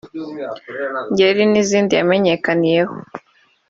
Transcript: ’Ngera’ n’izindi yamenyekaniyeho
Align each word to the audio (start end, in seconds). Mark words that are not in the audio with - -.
’Ngera’ 1.11 1.43
n’izindi 1.51 1.93
yamenyekaniyeho 1.97 2.93